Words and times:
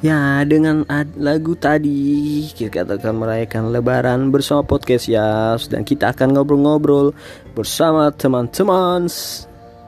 Ya 0.00 0.40
dengan 0.48 0.88
lagu 1.20 1.52
tadi 1.52 2.48
kita 2.56 2.88
akan 2.88 3.20
merayakan 3.20 3.68
lebaran 3.68 4.32
bersama 4.32 4.64
podcast 4.64 5.12
ya 5.12 5.60
Dan 5.60 5.84
kita 5.84 6.16
akan 6.16 6.32
ngobrol-ngobrol 6.32 7.12
bersama 7.52 8.08
teman-teman. 8.08 9.04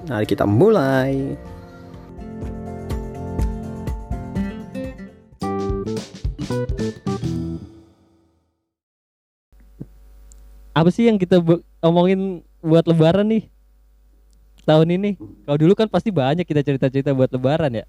Mari 0.05 0.27
kita 0.29 0.45
mulai. 0.45 1.33
Apa 10.77 10.93
sih 10.93 11.09
yang 11.09 11.17
kita 11.17 11.41
omongin 11.81 12.45
buat 12.61 12.85
lebaran 12.85 13.33
nih? 13.33 13.49
Tahun 14.69 14.89
ini? 14.93 15.17
Kalau 15.49 15.57
dulu 15.57 15.73
kan 15.73 15.89
pasti 15.89 16.13
banyak 16.13 16.45
kita 16.45 16.61
cerita-cerita 16.61 17.17
buat 17.17 17.33
lebaran 17.33 17.81
ya 17.81 17.89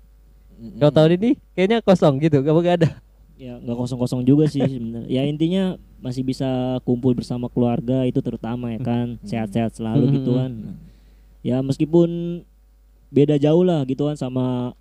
kalau 0.79 0.93
tahun 0.93 1.11
ini 1.17 1.29
kayaknya 1.53 1.77
kosong 1.81 2.19
gitu 2.19 2.39
kamu 2.41 2.59
gak 2.61 2.77
ada. 2.83 2.89
Ya 3.33 3.57
nggak 3.59 3.75
kosong-kosong 3.75 4.23
juga 4.23 4.45
sih 4.45 4.61
sebenarnya. 4.61 5.09
Ya 5.09 5.25
intinya 5.25 5.75
masih 5.99 6.21
bisa 6.21 6.79
kumpul 6.83 7.17
bersama 7.17 7.49
keluarga 7.49 8.05
itu 8.05 8.21
terutama 8.21 8.71
ya 8.71 8.79
kan. 8.79 9.17
Sehat-sehat 9.25 9.73
selalu 9.75 10.05
Hmm. 10.07 10.15
gitu 10.21 10.31
kan. 10.37 10.51
Ya 11.43 11.59
meskipun 11.59 12.41
beda 13.09 13.35
jauh 13.37 13.65
lah 13.65 13.83
gitu 13.83 14.07
kan 14.07 14.15
sama 14.15 14.77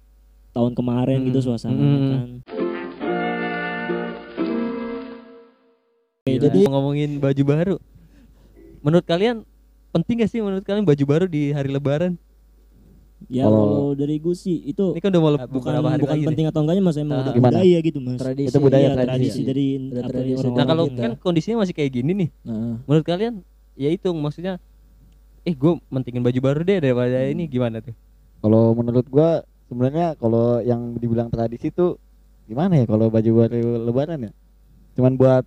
tahun 0.53 0.77
kemarin 0.77 1.25
gitu 1.27 1.41
Hmm. 1.41 1.49
suasana 1.49 1.81
Hmm. 1.81 2.11
kan. 2.13 2.29
Gila, 6.23 6.39
jadi- 6.39 6.69
ngomongin 6.71 7.11
baju 7.19 7.43
baru. 7.43 7.77
Menurut 8.83 9.07
kalian 9.07 9.43
penting 9.91 10.23
gak 10.23 10.31
sih 10.31 10.41
menurut 10.41 10.63
kalian 10.63 10.87
baju 10.87 11.05
baru 11.05 11.27
di 11.27 11.51
hari 11.51 11.69
lebaran 11.69 12.15
ya 13.29 13.45
Kalau- 13.45 13.59
kalau 13.63 13.87
dari 13.95 14.17
gue 14.17 14.35
sih 14.35 14.57
itu 14.65 14.85
ini 14.91 15.01
kan 15.01 15.11
udah 15.11 15.21
mau 15.21 15.31
bukan 15.47 15.71
hari 15.71 16.01
bukan 16.01 16.09
lagi 16.09 16.19
nih. 16.19 16.29
penting 16.29 16.47
atau 16.47 16.61
enggaknya 16.61 16.83
mas 16.83 16.97
emang 16.97 17.13
Ah. 17.13 17.23
udah 17.23 17.33
Gimana? 17.33 17.53
budaya 17.55 17.79
gitu 17.81 17.99
mas 17.99 18.13
Itu 18.13 18.23
tradisi 18.23 18.49
Iya, 18.49 18.59
budaya, 18.59 18.89
tradisi, 18.89 19.05
tradisi. 19.05 19.41
dari 19.43 19.67
Udah 19.69 19.93
apa, 19.95 20.09
tradisi 20.09 20.33
orang-orang 20.33 20.49
nah 20.49 20.57
orang 20.57 20.69
kalau 20.69 20.85
kita. 20.87 21.01
kan 21.01 21.13
kondisinya 21.19 21.57
masih 21.59 21.75
kayak 21.75 21.91
gini 21.93 22.13
nih 22.15 22.29
Nah, 22.43 22.75
menurut 22.83 23.05
kalian 23.05 23.35
ya 23.75 23.89
itu 23.89 24.09
maksudnya 24.11 24.55
eh 25.43 25.53
gue 25.53 25.73
mentingin 25.89 26.21
baju 26.21 26.41
baru 26.41 26.61
deh 26.63 26.79
daripada 26.81 27.19
Hmm. 27.19 27.33
ini 27.33 27.45
gimana 27.47 27.79
tuh 27.79 27.95
Kalau 28.39 28.63
menurut 28.73 29.07
gua 29.07 29.31
sebenarnya 29.65 30.15
kalau 30.15 30.59
yang 30.61 30.95
dibilang 30.95 31.29
tradisi 31.29 31.69
tuh 31.69 31.95
gimana 32.45 32.75
ya 32.75 32.85
kalau 32.85 33.07
baju 33.07 33.31
baru 33.39 33.57
lebaran 33.81 34.19
ya? 34.21 34.33
Cuman 34.93 35.15
buat 35.15 35.47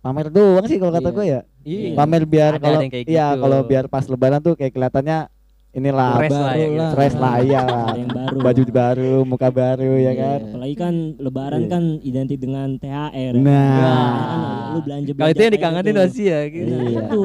pamer 0.00 0.26
doang 0.28 0.66
sih 0.66 0.76
kalau 0.76 0.90
kata 0.90 1.06
Iya. 1.06 1.14
gua 1.14 1.24
ya. 1.24 1.40
Iya. 1.62 1.94
Pamer 1.94 2.22
biar 2.24 2.58
kalau 2.58 2.82
iya 2.82 2.98
gitu. 3.30 3.40
kalau 3.40 3.58
biar 3.62 3.84
pas 3.86 4.02
lebaran 4.04 4.38
tuh 4.38 4.52
kayak 4.52 4.70
kelihatannya 4.70 5.30
inilah 5.72 6.20
Fresh 6.20 6.30
baru 6.30 6.42
lah 6.42 6.52
ya, 6.52 6.60
gitu. 6.62 6.76
lah. 6.76 6.90
fresh 6.92 7.16
lah 7.16 7.34
iya 7.40 7.62
yang 7.96 8.10
baru 8.12 8.36
Baju 8.38 8.62
baru, 8.68 9.14
muka 9.24 9.48
baru 9.48 9.92
ya 9.96 10.04
Iya. 10.04 10.12
kan. 10.14 10.40
apalagi 10.46 10.74
kan 10.76 10.94
lebaran 11.16 11.62
Iya. 11.64 11.70
kan 11.70 11.82
identik 12.00 12.38
dengan 12.38 12.68
THR 12.76 13.32
ya. 13.32 13.40
Nah. 13.40 13.80
kan 13.80 14.40
lu 14.68 14.80
belanja 14.84 15.10
kalau 15.12 15.30
itu 15.30 15.40
yang 15.40 15.54
dikangenin 15.56 15.88
gitu. 15.88 16.00
masih 16.00 16.24
ya 16.26 16.40
gitu. 16.46 16.72
Nah, 16.72 16.82
Iya. 16.82 17.00
itu. 17.02 17.24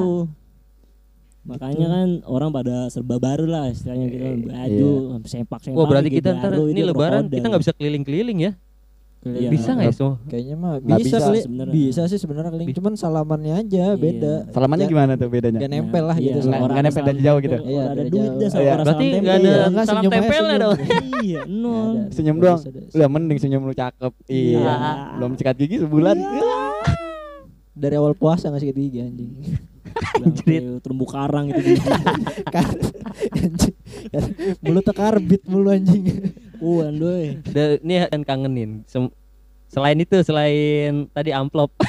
Makanya 1.48 1.88
kan 1.88 2.08
orang 2.28 2.50
pada 2.52 2.76
serba 2.88 3.16
baru 3.18 3.48
lah 3.48 3.72
istilahnya 3.72 4.06
gitu 4.12 4.26
baju 4.46 4.90
sempak 5.24 5.60
sempak. 5.64 5.80
Wah 5.80 5.88
berarti 5.88 6.10
kita 6.12 6.30
ntar 6.36 6.52
ini 6.60 6.82
lebaran 6.84 7.24
gitu. 7.28 7.40
kita 7.40 7.46
nggak 7.48 7.62
bisa 7.64 7.74
keliling-keliling 7.76 8.40
ya 8.44 8.52
Iya. 9.20 9.50
bisa 9.50 9.70
nggak 9.72 9.88
ya 9.88 9.94
semua 9.94 10.16
kayaknya 10.24 10.56
mah 10.56 10.74
Nggak 10.78 11.00
bisa, 11.00 11.08
bisa 11.10 11.18
kali 11.20 11.40
sebenarnya. 11.42 11.74
bisa 11.74 12.02
sih 12.06 12.18
sebenarnya 12.18 12.52
kali 12.54 12.64
cuman 12.70 12.94
salamannya 12.96 13.54
aja 13.58 13.86
Iya. 13.90 13.98
beda 13.98 14.34
Salamannya 14.48 14.86
Ya, 14.86 14.90
gimana 14.90 15.12
tuh 15.14 15.28
bedanya? 15.28 15.60
Gak 15.60 15.70
nempel 15.70 16.04
lah 16.06 16.16
Iya, 16.16 16.24
gitu 16.24 16.40
Nggak- 16.40 16.54
sama 16.56 16.66
nggak 16.70 16.84
nempel 16.86 17.04
dari 17.04 17.20
jauh 17.20 17.40
gitu? 17.40 17.58
Iya, 17.60 17.82
ada 17.84 18.04
duit 18.06 18.32
dah 18.32 18.48
sama 18.48 18.62
Iya. 18.62 18.72
orang 18.72 18.86
berarti 18.86 19.06
nggak 19.10 19.36
ada 19.36 19.50
Iya, 19.50 19.66
nggak, 19.68 19.86
salam 19.86 20.04
tempelnya 20.06 20.38
senyum. 20.40 20.62
dong 20.62 20.78
Iya, 21.20 21.42
nol. 21.46 21.92
Senyum 22.10 22.38
doang. 22.38 22.60
Udah 22.94 23.08
mending 23.10 23.38
senyum 23.38 23.62
lu 23.62 23.74
cakep. 23.74 24.14
Iya. 24.28 24.60
Iya. 24.60 24.74
Belum 25.16 25.32
sikat 25.34 25.56
gigi 25.56 25.78
sebulan. 25.80 26.18
dari 27.74 27.94
awal 27.94 28.14
puasa 28.14 28.48
ngasih 28.48 28.72
ketiga 28.72 29.02
anjing 29.04 29.34
Sampai 29.98 30.56
terumbu 30.80 31.06
karang 31.06 31.50
itu. 31.52 31.62
Anjing. 33.34 33.76
mulut 34.62 34.86
karbit 34.88 35.42
mulu 35.44 35.70
anjing 35.70 36.06
Uan 36.60 36.94
doy. 36.94 37.26
Ini 37.80 38.08
dan 38.08 38.22
kangenin 38.22 38.82
Sem- 38.84 39.14
selain 39.68 39.98
itu 39.98 40.18
selain 40.22 41.10
tadi 41.10 41.30
amplop 41.30 41.72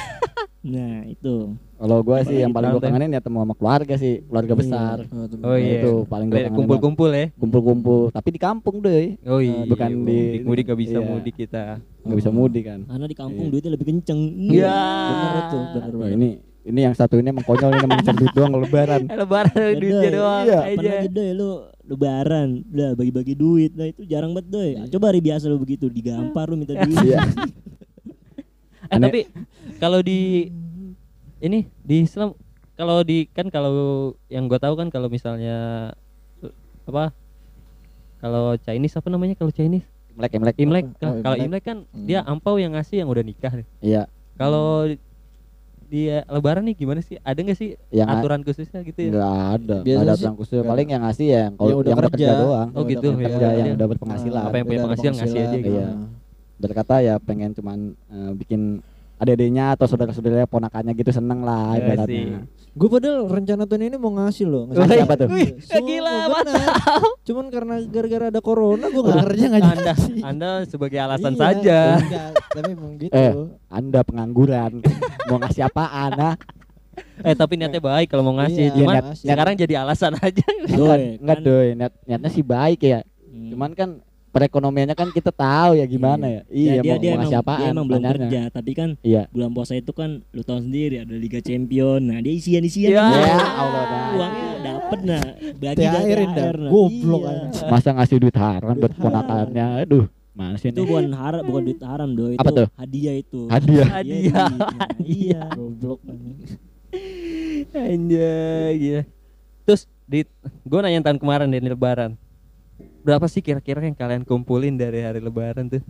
Nah, 0.59 1.07
itu. 1.07 1.55
Kalau 1.73 2.03
gua 2.03 2.19
sih 2.21 2.35
yang 2.35 2.51
paling 2.51 2.75
Santai. 2.75 2.91
kangenin 2.91 3.15
ya 3.15 3.23
temu 3.23 3.39
sama 3.39 3.55
keluarga 3.55 3.95
sih, 3.95 4.19
keluarga 4.21 4.51
Iya. 4.51 4.59
besar. 4.59 4.97
Oh 5.39 5.55
iya. 5.55 5.79
Itu 5.79 5.93
paling 6.03 6.27
kangenin. 6.27 6.51
kumpul-kumpul 6.51 7.09
ya 7.09 7.25
kumpul-kumpul 7.33 8.01
tapi 8.11 8.29
di 8.29 8.39
kampung 8.39 8.75
deh 8.79 9.15
oh 9.23 9.39
iya 9.39 9.63
bukan 9.63 9.87
di- 9.87 9.95
mudik 9.95 10.41
mudik 10.43 10.63
gak 10.65 10.75
bisa 10.77 10.97
iya. 10.97 11.07
mudik 11.07 11.35
kita 11.37 11.63
nggak 11.79 12.17
bisa 12.17 12.29
mudik 12.29 12.63
kan 12.65 12.79
Karena 12.83 13.05
di 13.07 13.15
kampung 13.15 13.39
Iya. 13.41 13.51
duitnya 13.51 13.71
lebih 13.71 13.87
kenceng. 13.87 14.19
Iya. 14.51 14.79
bener 15.07 15.31
itu 15.39 15.57
bener 15.71 15.79
Wah, 15.87 15.99
banget. 16.01 16.11
ini 16.13 16.29
ini 16.61 16.79
yang 16.83 16.93
satu 16.93 17.15
ini 17.15 17.27
emang 17.31 17.45
konyol 17.47 17.71
ini 17.71 17.79
emang 17.81 17.99
duit 18.03 18.33
doang 18.35 18.51
lebaran 18.53 19.01
Eh, 19.01 19.15
lebaran 19.23 19.55
Ya, 19.55 19.71
duitnya 19.73 20.01
Doy. 20.03 20.11
doang 20.13 20.43
Iya. 20.43 20.59
Lagi 20.75 21.07
doy 21.09 21.29
lu 21.33 21.49
lebaran 21.89 22.61
udah 22.69 22.93
bagi-bagi 22.93 23.33
duit 23.33 23.73
nah 23.73 23.83
itu 23.83 24.05
jarang 24.05 24.31
banget 24.31 24.47
doy 24.47 24.69
coba 24.87 25.09
hari 25.09 25.19
biasa 25.19 25.49
lu 25.49 25.57
begitu 25.57 25.89
digampar 25.89 26.45
lu 26.47 26.55
minta 26.55 26.77
duit. 26.77 26.93
Iya. 26.95 27.19
Eh 28.85 28.95
Aneh. 28.95 29.05
tapi 29.05 29.19
kalau 29.77 29.99
di 29.99 30.49
ini 31.39 31.65
di 31.81 32.05
Islam 32.05 32.33
kalau 32.73 33.01
di 33.01 33.27
kan 33.27 33.49
kalau 33.49 33.73
yang 34.27 34.47
gua 34.47 34.57
tahu 34.57 34.73
kan 34.73 34.87
kalau 34.87 35.09
misalnya 35.09 35.91
apa 36.85 37.11
kalau 38.19 38.57
Chinese 38.57 38.95
apa 38.95 39.07
namanya 39.07 39.35
kalau 39.35 39.49
Chinese? 39.49 39.85
Imlek 40.11 40.31
imlek. 40.35 40.55
Imlek 40.59 40.85
Oh, 40.99 41.15
kalau 41.23 41.37
Imlek. 41.39 41.63
Kan 41.63 41.87
Hmm. 41.87 42.03
dia 42.03 42.19
ampau 42.23 42.59
yang 42.59 42.75
ngasih 42.75 42.99
yang 42.99 43.07
udah 43.07 43.23
nikah. 43.23 43.53
Nih 43.55 43.67
iya. 43.79 44.03
Kalau 44.35 44.89
dia 45.89 46.21
lebaran 46.23 46.61
nih 46.63 46.75
gimana 46.75 47.01
sih 47.01 47.17
ada 47.19 47.35
nggak 47.35 47.53
sih 47.55 47.73
yang 47.89 48.05
aturan 48.07 48.39
khususnya 48.39 48.79
gitu 48.81 48.99
ya 49.01 49.09
nggak 49.11 49.35
ada 49.51 49.77
Biasanya 49.81 49.99
ada 49.99 50.11
sih 50.11 50.21
aturan 50.21 50.35
khusus 50.37 50.57
paling 50.61 50.87
yang 50.87 51.01
ngasih 51.01 51.27
ya 51.27 51.39
yang 51.41 51.53
kalau 51.55 51.67
Yang 51.67 51.79
udah 51.79 51.89
yang 51.89 51.99
kerja 51.99 52.13
kerja. 52.13 52.29
doang 52.39 52.67
Oh, 52.69 52.83
gitu, 52.85 53.07
yang 53.07 53.17
ya. 53.17 53.25
kerja 53.27 53.47
yang 53.49 53.65
Iya. 53.65 53.75
udah 53.75 53.87
berpenghasilan 53.89 54.43
Apa 54.45 54.55
yang 54.55 54.67
punya 54.67 54.81
penghasilan 54.81 55.13
ngasih 55.15 55.39
aja 55.39 55.57
gitu. 55.57 55.71
iya 55.73 55.87
berkata 56.55 56.93
ya 56.99 57.15
pengen 57.17 57.51
cuman 57.51 57.77
eh, 58.05 58.31
bikin 58.35 58.61
adik-adiknya 59.15 59.75
atau 59.75 59.83
saudara-saudaranya 59.85 60.45
ponakannya 60.45 60.93
gitu 60.93 61.09
seneng 61.09 61.41
lah 61.41 61.73
Iya 61.73 61.83
ibaratnya 61.83 62.07
sih. 62.07 62.23
Gue 62.69 62.87
padahal 62.87 63.27
rencana 63.27 63.63
tahun 63.65 63.83
ini 63.83 63.97
mau 63.97 64.13
ngasih 64.13 64.45
loh. 64.45 64.63
Wih, 64.65 64.77
Ngasih 64.77 65.01
apa 65.01 65.15
tuh? 65.17 65.27
Wih, 65.27 65.49
Sumpah, 65.59 65.81
gila, 65.81 66.15
bener. 66.29 66.67
Cuman 67.19 67.45
karena 67.49 67.75
gara-gara 67.83 68.25
ada 68.29 68.39
corona 68.39 68.85
gue 68.87 69.01
gak 69.01 69.19
kerja 69.25 69.45
gak 69.49 69.63
anda 69.65 69.93
anda 70.23 70.49
sebagai 70.63 70.95
alasan 70.97 71.33
Iya, 71.33 71.41
saja 71.41 71.79
enggak, 71.97 72.29
tapi 72.47 72.69
emang 72.71 72.93
gitu. 72.95 73.11
Eh. 73.11 73.33
anda 73.67 73.99
pengangguran 74.01 74.71
mau 75.29 75.39
ngasih 75.39 75.63
apaan 75.63 76.11
ah? 76.17 76.35
Eh 77.21 77.31
tapi 77.31 77.55
niatnya 77.55 77.79
baik 77.79 78.11
kalau 78.11 78.23
mau 78.23 78.35
ngasih 78.35 78.65
Iya, 78.65 78.75
cuman 78.75 78.95
niat- 78.97 79.15
sekarang 79.21 79.53
jadi 79.55 79.73
alasan 79.79 80.13
aja. 80.17 80.43
Enggak 80.67 81.15
kan, 81.21 81.39
doy. 81.39 81.67
Niat, 81.71 81.93
niatnya 82.03 82.29
sih 82.29 82.43
baik 82.43 82.81
ya. 82.81 82.99
Hmm. 83.29 83.53
cuman 83.53 83.71
kan 83.71 83.89
perekonomiannya 84.29 84.93
kan 84.93 85.09
kita 85.09 85.31
tahu 85.31 85.73
ya 85.73 85.85
gimana 85.85 86.25
ya. 86.27 86.41
Iya 86.47 86.69
Ya, 86.69 86.81
dia, 86.81 86.91
mau, 86.91 86.99
dia 86.99 87.09
mau 87.09 87.15
emang, 87.15 87.21
ngasih 87.23 87.37
apaan 87.39 87.59
dia 87.59 87.71
emang 87.71 87.85
belum 87.87 88.03
kerja. 88.03 88.41
Tapi 88.51 88.71
kan 88.73 88.89
iya. 89.01 89.23
bulan 89.29 89.51
puasa 89.53 89.73
itu 89.73 89.91
kan 89.91 90.09
lu 90.27 90.41
tahu 90.43 90.59
sendiri 90.59 90.95
ada 90.99 91.15
Liga 91.15 91.39
Champion. 91.39 92.01
Nah 92.03 92.19
dia 92.19 92.33
isian 92.35 92.61
isian 92.61 92.91
Ya. 92.91 93.05
ya 93.09 93.37
Allah 93.37 93.83
dah. 93.85 94.07
Uangnya 94.11 94.49
dapet 94.59 94.99
nah. 95.01 95.23
Bagi 95.55 95.77
THR-in 95.79 96.29
dah. 96.31 96.51
Goblok 96.67 97.21
iya. 97.23 97.67
masa 97.67 97.89
ngasih 97.91 98.17
duit 98.19 98.35
haram 98.35 98.75
buat 98.75 98.93
ponakannya? 98.93 99.65
Aduh 99.87 100.05
mana 100.31 100.55
sih 100.55 100.69
itu 100.69 100.81
bukan 100.81 101.09
haram 101.11 101.41
bukan 101.41 101.61
duit 101.63 101.81
haram 101.81 102.09
doy 102.09 102.33
itu 102.33 102.39
Apa 102.39 102.51
tuh? 102.53 102.67
hadiah 102.73 103.15
itu. 103.15 103.41
Hadiah. 103.47 103.87
Hadiah. 103.89 104.47
Iya. 104.99 105.43
Goblok. 105.57 105.99
anjay 107.71 108.71
gila. 108.75 109.03
Terus 109.63 109.81
di 110.03 110.25
gue 110.63 110.79
nanya 110.79 111.01
tahun 111.03 111.17
kemarin 111.17 111.47
deh 111.47 111.59
di 111.59 111.69
lebaran. 111.69 112.17
Berapa 112.99 113.25
sih 113.25 113.39
kira-kira 113.39 113.79
yang 113.79 113.93
kalian 113.93 114.23
kumpulin 114.23 114.73
dari 114.73 115.01
hari 115.01 115.19
lebaran 115.19 115.67
tuh? 115.67 115.83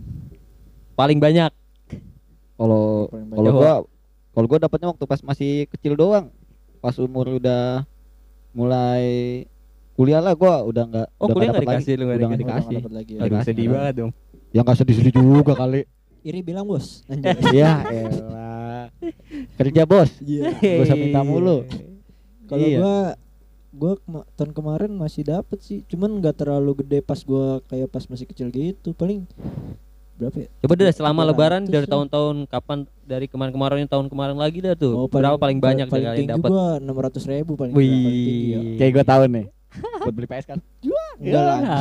Paling 0.94 1.16
banyak. 1.16 1.50
Kalau 2.54 3.08
kalau 3.08 3.50
gua 3.50 3.72
kalau 4.30 4.46
gua 4.46 4.58
dapatnya 4.58 4.88
waktu 4.90 5.04
pas 5.04 5.20
masih 5.20 5.50
kecil 5.68 5.94
doang. 5.94 6.28
Pas 6.78 6.96
umur 6.96 7.28
udah 7.34 7.84
mulai 8.50 9.44
kuliah 9.94 10.18
lah 10.18 10.32
gua 10.32 10.60
udah 10.62 10.84
nggak 10.86 11.08
Oh, 11.14 11.24
udah 11.24 11.34
kuliah 11.34 11.50
nggak 11.50 11.60
dapet 11.60 11.72
dikasih, 11.76 11.92
lu 11.94 12.02
nggak 12.02 12.16
udah 12.16 12.26
nggak 12.26 12.40
Udah 12.40 12.46
nggak 12.46 12.60
dikasih. 12.68 12.76
Lagi 12.90 13.12
ya. 13.12 13.18
aduh 13.18 13.28
Dikasih. 13.30 13.46
sedih 13.46 13.66
banget 13.68 13.94
dong 13.96 14.12
ya 14.50 14.60
nggak 14.60 14.76
sedih-sedih 14.76 15.14
juga 15.14 15.54
kali 15.54 15.86
Iri 16.20 16.40
bilang 16.42 16.64
bos. 16.64 17.00
Anjay. 17.06 17.32
ya 17.56 17.80
elah 17.86 18.92
kerja 19.56 19.82
bos 19.84 20.10
Iya. 20.20 20.52
Gak 20.52 20.84
usah 20.84 20.98
minta 20.98 21.20
mulu 21.22 21.64
Kalau 22.44 22.60
Iya. 22.62 22.78
gua 22.78 22.96
gua 23.70 23.92
kema- 23.96 24.26
tahun 24.34 24.50
kemarin 24.50 24.90
masih 24.92 25.22
dapet 25.22 25.58
sih, 25.60 25.86
cuman 25.86 26.18
nggak 26.18 26.36
terlalu 26.36 26.82
gede 26.82 26.98
pas 27.00 27.16
gua 27.20 27.62
kayak 27.64 27.86
pas 27.86 28.02
masih 28.04 28.26
kecil 28.26 28.50
gitu. 28.50 28.90
Paling 28.92 29.24
berapa 30.16 30.36
ya? 30.36 30.48
coba 30.60 30.72
deh 30.76 30.90
selama 30.90 31.22
300 31.22 31.30
lebaran 31.30 31.62
dari 31.64 31.86
tahun-tahun 31.86 32.36
kapan 32.44 32.78
dari 33.00 33.24
kemarin-kemarin 33.24 33.86
tahun 33.86 34.06
kemarin 34.06 34.36
lagi 34.36 34.60
dah 34.60 34.74
tuh 34.74 34.92
Oh, 34.94 35.08
berapa 35.08 35.32
paling 35.34 35.56
banyak 35.56 35.86
paling 35.86 36.12
tinggi 36.12 36.28
dapat 36.28 36.50
gua 36.50 36.76
600 36.76 37.24
ribu 37.24 37.52
paling, 37.54 37.72
paling 37.72 37.88
tinggi 37.96 38.44
ya. 38.46 38.58
wih 38.60 38.76
kayak 38.76 38.92
gua 38.92 39.04
tahu 39.06 39.22
nih 39.24 39.46
buat 40.02 40.12
beli 40.12 40.28
PS 40.28 40.44
kan 40.44 40.58
Enggak 41.20 41.42
lah. 41.44 41.58
Ya. 41.60 41.78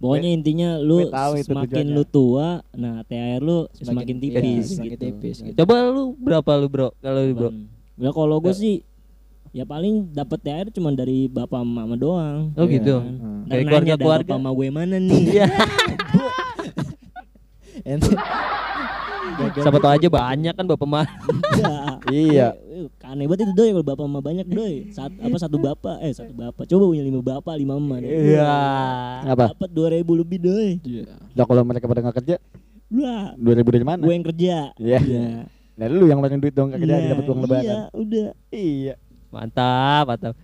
Pokoknya 0.00 0.30
intinya 0.32 0.68
lu 0.76 1.04
semakin 1.36 1.44
tujuannya. 1.84 1.92
lu 1.92 2.02
tua, 2.04 2.48
nah 2.72 3.04
THR 3.04 3.38
lu 3.38 3.68
semakin, 3.70 4.16
iya, 4.16 4.22
tipis 4.40 4.64
semakin 4.72 4.90
gitu. 4.90 5.04
tipis 5.04 5.36
gitu. 5.38 5.54
Coba 5.54 5.74
lu 5.86 6.16
berapa 6.16 6.50
lu 6.56 6.66
bro? 6.66 6.88
Kalau 6.98 7.20
lu 7.20 7.32
bro? 7.34 7.50
Ya 7.94 8.10
kalau 8.10 8.36
gue 8.38 8.54
sih 8.54 8.74
ya 9.50 9.62
paling 9.62 10.10
dapat 10.10 10.40
THR 10.40 10.68
cuma 10.72 10.90
dari 10.90 11.28
bapak 11.28 11.60
mama 11.60 11.94
doang. 11.94 12.50
Oh 12.54 12.64
Iya. 12.64 12.74
gitu. 12.74 12.94
Hmm. 12.98 13.44
Ntar 13.44 13.52
Dari 13.52 13.64
keluarga- 13.64 13.90
"Dan 13.90 14.00
keluarga." 14.00 14.24
bapak 14.26 14.38
mama 14.38 14.50
gue 14.50 14.68
mana 14.70 14.96
nih? 14.98 15.20
Iya. 15.30 15.46
Ente 17.84 18.14
Siapa 19.34 19.76
tahu 19.76 19.92
aja 19.92 20.08
banyak 20.08 20.54
kan 20.54 20.64
bapak 20.64 20.86
mah. 20.86 21.06
Enggak. 21.26 21.96
Iya. 22.08 22.48
Eh, 22.86 23.06
Aneh 23.06 23.24
banget 23.24 23.46
itu 23.46 23.52
doi 23.52 23.70
kalau 23.70 23.86
bapak 23.86 24.04
mama 24.04 24.20
banyak 24.20 24.46
doi. 24.46 24.74
Sat, 24.90 25.10
apa 25.10 25.36
satu 25.36 25.56
bapak 25.56 25.96
eh 26.00 26.10
satu 26.10 26.32
bapak. 26.32 26.64
Coba 26.64 26.84
punya 26.86 27.00
lima 27.00 27.20
bapak, 27.20 27.54
lima 27.54 27.76
mama 27.76 27.98
deh. 27.98 28.08
Iya. 28.08 28.54
Apa? 29.26 29.52
Dapat 29.52 29.70
2000 29.70 30.04
lebih 30.14 30.38
doi. 30.40 30.70
Iya. 30.80 31.16
Lah 31.32 31.44
kalau 31.44 31.62
mereka 31.62 31.84
pada 31.84 32.00
nggak 32.00 32.16
kerja, 32.20 32.36
Wah, 32.90 33.32
2000 33.34 33.74
dari 33.74 33.86
mana? 33.86 34.00
gue 34.00 34.14
yang 34.14 34.26
kerja. 34.26 34.56
Iya. 34.76 34.98
Iya. 35.00 35.28
Nah 35.74 35.86
lu 35.88 36.06
yang 36.06 36.18
ngeluarin 36.18 36.38
duit 36.38 36.54
dong 36.54 36.70
nggak 36.70 36.80
kerja 36.80 36.94
Iya, 36.94 37.08
dapat 37.10 37.24
uang 37.26 37.40
lebaran. 37.42 37.64
Iya, 37.64 37.78
udah. 37.92 38.28
Iya. 38.48 38.94
Mantap, 39.28 40.04
mantap. 40.06 40.34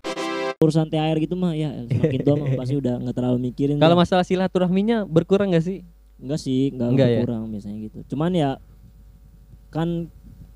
Urusan 0.58 0.90
THR 0.90 1.16
gitu 1.19 1.34
mah 1.34 1.56
ya 1.56 1.72
semakin 1.86 2.20
tua 2.20 2.34
mah 2.36 2.48
pasti 2.60 2.75
udah 2.75 2.94
nggak 2.98 3.16
terlalu 3.16 3.38
mikirin. 3.43 3.78
Kalau 3.78 3.94
masalah 3.94 4.22
silaturahminya 4.22 5.04
berkurang 5.04 5.50
gak 5.50 5.62
sih? 5.62 5.81
enggak 6.20 6.36
sih, 6.36 6.69
enggak, 6.69 6.88
Enggak 6.93 7.08
ya? 7.08 7.20
kurang 7.25 7.43
biasanya 7.48 7.78
gitu. 7.81 7.98
Cuman 8.12 8.36
ya 8.36 8.60
kan 9.70 10.10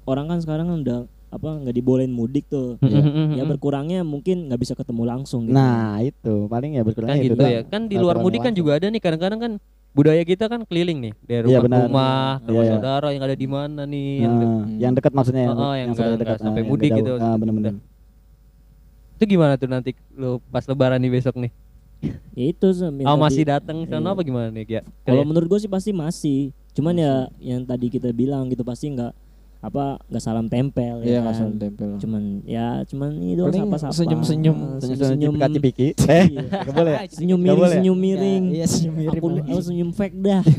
orang 0.05 0.27
kan 0.29 0.39
sekarang 0.43 0.67
kan 0.69 0.79
udah 0.83 0.99
apa 1.35 1.49
nggak 1.59 1.75
dibolehin 1.75 2.15
mudik 2.15 2.47
tuh. 2.47 2.79
Iya. 2.79 3.03
Ya 3.35 3.45
berkurangnya 3.45 4.01
mungkin 4.03 4.47
nggak 4.47 4.61
bisa 4.61 4.73
ketemu 4.73 5.03
langsung 5.05 5.45
gitu. 5.45 5.59
Nah 5.59 5.99
itu 5.99 6.47
paling 6.47 6.79
ya 6.79 6.83
berkurang 6.83 7.11
kan 7.11 7.19
itu 7.19 7.35
gitu 7.35 7.43
ya. 7.43 7.61
Kan 7.67 7.91
di 7.91 7.99
luar 7.99 8.17
mudik 8.17 8.39
kan 8.39 8.55
langsung. 8.55 8.63
juga 8.63 8.79
ada 8.79 8.87
nih 8.87 9.03
kadang-kadang 9.03 9.41
kan 9.41 9.53
budaya 9.91 10.23
kita 10.23 10.47
kan 10.47 10.63
keliling 10.63 10.99
nih 11.01 11.13
dari 11.21 11.47
Iya, 11.47 11.59
rumah 11.59 11.63
benar. 11.63 11.79
ke 11.79 11.87
rumah 11.87 12.15
ke 12.37 12.49
rumah 12.49 12.63
Iya. 12.63 12.73
saudara 12.73 13.09
yang 13.11 13.23
ada 13.23 13.37
di 13.37 13.47
mana 13.47 13.83
nih. 13.85 14.11
yang 14.17 14.33
Nah, 14.33 14.41
de- 14.41 14.67
yang 14.79 14.93
dekat 14.95 15.13
maksudnya 15.13 15.45
Oh, 15.49 15.59
oh, 15.61 15.75
yang 15.75 15.91
saudara 15.93 16.15
nggak- 16.15 16.23
nggak 16.25 16.35
ah, 16.35 16.41
sampai 16.41 16.61
yang 16.61 16.71
mudik 16.71 16.91
gitu. 16.93 17.13
jauh. 17.13 17.19
Ah, 17.21 17.35
bener-bener. 17.35 17.75
Itu 19.15 19.25
gimana 19.29 19.55
tuh 19.55 19.69
nanti 19.69 19.91
lu 20.13 20.43
pas 20.49 20.65
lebaran 20.65 20.99
nih 20.99 21.13
besok 21.13 21.35
nih? 21.37 21.53
Ya 22.35 22.45
itu 22.47 22.69
yang 22.75 23.07
Oh 23.07 23.17
masih 23.17 23.43
datang 23.45 23.87
sana 23.87 24.03
Iya. 24.03 24.13
apa 24.13 24.21
gimana 24.23 24.49
nih 24.51 24.67
ya? 24.69 24.83
Kalau 25.03 25.23
menurut 25.23 25.47
gue 25.49 25.59
sih 25.59 25.71
pasti 25.71 25.91
masih. 25.91 26.41
Cuman 26.75 26.95
ya 26.95 27.31
yang 27.39 27.63
tadi 27.63 27.87
kita 27.87 28.11
bilang 28.11 28.51
gitu 28.51 28.61
pasti 28.61 28.91
nggak 28.91 29.15
apa 29.65 29.97
nggak 30.05 30.21
salam 30.21 30.45
tempel 30.45 31.01
Iya, 31.01 31.09
ya 31.09 31.19
nggak 31.19 31.25
kan. 31.27 31.41
salam 31.41 31.57
tempel. 31.57 31.91
Cuman 31.97 32.23
ya 32.45 32.67
cuman 32.85 33.11
ini 33.17 33.33
doang 33.33 33.49
Paling 33.49 33.63
sapa-sapa. 33.67 33.97
senyum-senyum. 33.97 34.59
Senyum-senyum 34.77 35.33
cipika-cipiki. 35.33 35.89
Eh, 36.05 36.25
Iya. 36.29 36.43
nggak 36.61 36.75
boleh. 36.75 36.93
ya? 36.95 37.01
senyum 37.09 37.39
Nggak 37.39 37.45
miring 37.47 37.59
boleh 37.59 37.71
ya? 37.71 37.75
senyum 37.75 37.99
miring. 37.99 38.45
Iya, 38.51 38.67
senyum 38.67 38.95
miring 38.95 39.23
Aku, 39.47 39.61
senyum 39.63 39.91
fake 39.91 40.17
dah. 40.21 40.43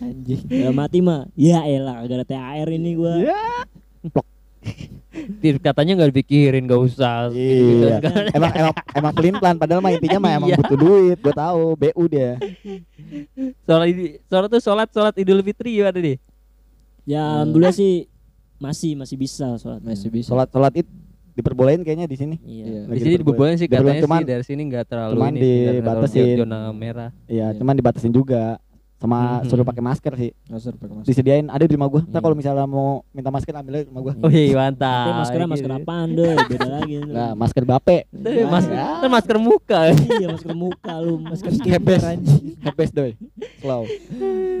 Anjing. 0.00 0.40
Mati 0.72 0.98
mah 0.98 1.28
ya 1.34 1.60
elah 1.62 2.02
gara 2.02 2.24
THR 2.24 2.68
ini 2.72 2.90
gua. 2.94 3.14
Iya. 3.16 3.40
Dir- 5.36 5.58
katanya 5.58 5.92
nggak 5.96 6.10
dipikirin 6.12 6.64
nggak 6.64 6.80
usah. 6.82 7.28
gitu 7.30 7.84
Iya. 7.84 7.98
emang 8.32 8.52
emang 8.52 8.74
emang 8.90 9.12
pelin 9.12 9.34
pelan 9.36 9.56
padahal 9.56 9.80
mah 9.80 9.90
intinya 9.90 10.18
mah 10.18 10.32
emang 10.34 10.48
Iya. 10.50 10.58
butuh 10.58 10.78
duit. 10.78 11.18
Gue 11.18 11.34
tahu 11.34 11.62
BU 11.76 12.02
dia. 12.06 12.30
Soal 13.62 13.82
ini, 13.86 14.02
soal 14.24 14.46
tuh 14.46 14.58
sholat 14.58 14.88
sholat 14.88 15.14
Idul 15.14 15.42
Fitri 15.42 15.76
gimana 15.76 15.94
nih? 15.94 16.16
Ya 17.10 17.42
alhamdulillah 17.42 17.74
sih 17.74 18.06
masih 18.56 18.94
masih 18.94 19.16
bisa 19.16 19.58
sholat. 19.58 19.82
Masih 19.82 20.06
bisa. 20.08 20.30
Sholat 20.30 20.46
sholat 20.46 20.70
it 20.76 20.86
diperbolehin 21.32 21.82
kayaknya 21.82 22.06
di 22.06 22.14
sini. 22.14 22.36
Iya. 22.40 22.84
Di 22.84 22.88
Lagi 22.88 23.00
sini 23.00 23.14
dibolehin 23.18 23.56
sih 23.56 23.66
Diperbolehin. 23.66 23.98
katanya 23.98 24.04
Cuman- 24.04 24.20
sih 24.20 24.28
dari 24.28 24.44
sini 24.44 24.62
nggak 24.64 24.84
terlalu 24.86 25.14
cuman 25.16 25.32
ini, 25.32 25.50
dibatasin. 25.74 26.26
zona 26.38 26.58
merah. 26.70 27.10
Iya, 27.26 27.46
Iya. 27.48 27.58
cuman 27.58 27.74
dibatasin 27.74 28.12
juga 28.12 28.42
sama 29.00 29.40
Mhm. 29.40 29.48
suruh 29.48 29.64
pakai 29.64 29.80
masker 29.80 30.12
sih. 30.14 30.30
Masker 30.44 30.76
pakai 30.76 30.94
masker. 30.94 31.08
Disediain 31.08 31.48
ada 31.48 31.64
di 31.64 31.72
rumah 31.72 31.88
gua. 31.88 32.02
Ntar 32.02 32.12
Iya. 32.12 32.20
kalau 32.20 32.36
misalnya 32.36 32.66
mau 32.66 32.88
minta 33.10 33.28
masker 33.28 33.54
ambil 33.54 33.72
aja 33.72 33.82
di 33.82 33.88
rumah 33.88 34.02
gua. 34.02 34.14
Oh 34.14 34.28
iya 34.28 34.52
mantap. 34.54 34.92
Tapi 35.00 35.12
maskernya 35.18 35.40
Gitu. 35.40 35.54
masker 35.56 35.70
apaan 35.74 36.08
deh, 36.12 36.34
beda 36.46 36.68
lagi. 36.70 36.94
Nah, 37.02 37.32
masker 37.40 37.64
bape. 37.64 37.98
Tuh, 38.06 38.44
mas, 38.46 38.64
Ya. 38.66 39.00
masker 39.02 39.36
muka. 39.38 39.80
iya 40.14 40.28
masker 40.28 40.52
muka 40.52 40.92
lu, 40.98 41.16
masker 41.18 41.50
Hebes. 41.56 42.02
Hebes 42.60 42.90
doy. 42.90 43.12
Slow. 43.58 43.88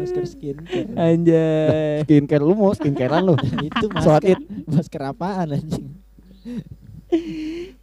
Masker 0.00 0.24
skincare. 0.26 0.88
Anjay. 0.90 2.00
Skincare 2.02 2.40
lu 2.40 2.54
mau 2.54 2.72
skincarean 2.72 3.20
lu. 3.22 3.36
itu 3.68 3.86
masker. 3.86 4.40
Masker 4.66 5.00
apaan 5.04 5.52
anjing? 5.52 5.84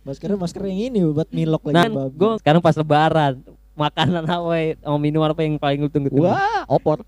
Maskernya 0.01 0.39
masker 0.39 0.63
yang 0.65 0.79
ini 0.89 0.99
buat 1.05 1.27
milok 1.29 1.67
lagi 1.67 1.75
Nah, 1.75 2.07
babi. 2.07 2.15
gue 2.15 2.31
sekarang 2.39 2.61
pas 2.63 2.73
lebaran 2.73 3.33
makanan 3.77 4.23
apa 4.25 4.53
ya, 4.55 4.73
sama 4.81 4.97
minuman 4.97 5.29
apa 5.29 5.41
yang 5.41 5.55
paling 5.55 5.79
lu 5.79 5.87
tunggu-tunggu? 5.87 6.25
Wah, 6.25 6.65
opor. 6.67 7.05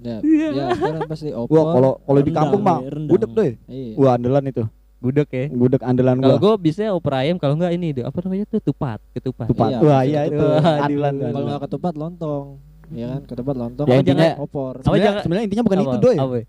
Ya, 0.00 0.20
Iya. 0.20 0.48
ya 0.50 0.64
sekarang 0.72 1.02
pasti 1.06 1.28
opor. 1.30 1.52
Wah, 1.52 1.64
kalau 1.70 1.92
kalau 1.98 2.20
di 2.20 2.30
kampung 2.30 2.60
mah 2.60 2.78
ya, 2.78 2.90
gudeg 3.06 3.30
doy. 3.30 3.50
Iya. 3.66 3.92
Wah, 3.96 4.12
andalan 4.14 4.44
itu. 4.46 4.64
Gudeg 5.00 5.28
ya. 5.28 5.44
Gudeg 5.48 5.80
andalan 5.80 6.16
Kalau 6.20 6.36
gua. 6.36 6.44
gue 6.44 6.54
bisa 6.62 6.82
opor 6.90 7.12
ayam, 7.14 7.36
kalau 7.36 7.56
enggak 7.56 7.72
ini 7.72 7.88
deh, 7.90 8.04
apa 8.04 8.20
namanya 8.20 8.44
tuh 8.46 8.60
tupat, 8.62 9.00
ketupat. 9.10 9.48
Tupat. 9.48 9.70
Iya, 9.70 9.78
Wah, 9.80 10.02
iya 10.04 10.20
itu. 10.24 10.36
Andalan. 10.44 10.84
Kalau 10.84 11.24
andalan. 11.24 11.44
nggak 11.48 11.62
ketupat 11.64 11.94
lontong. 11.96 12.46
Ya 12.90 13.06
kan, 13.08 13.20
ketupat 13.24 13.54
lontong. 13.56 13.86
Ya, 13.88 13.96
intinya- 13.96 14.36
opor. 14.36 14.72
Sebenarnya, 14.80 15.00
jangan- 15.02 15.22
sebenarnya 15.24 15.44
intinya 15.48 15.64
bukan 15.64 15.78
Apa? 15.78 15.84
itu 15.86 15.96
doy. 15.98 16.16
Apa? 16.16 16.34
ya? 16.36 16.44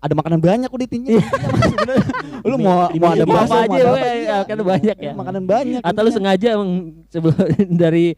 Ada 0.00 0.14
makanan 0.16 0.38
banyak 0.40 0.70
udah 0.70 0.86
intinya. 0.86 1.08
Sebenarnya. 1.12 2.04
Lu 2.48 2.56
mau 2.56 2.88
mau 2.88 3.10
ada 3.10 3.24
Apa 3.26 3.36
aja 3.44 3.68
mau 3.68 3.96
iya. 4.00 4.36
kan 4.48 4.56
banyak 4.56 4.96
ya. 4.96 5.12
Makanan 5.12 5.42
banyak. 5.44 5.80
Atau 5.82 6.00
lu 6.00 6.10
sengaja 6.10 6.48
emang 6.56 6.70
sebelum 7.06 7.36
dari 7.82 8.16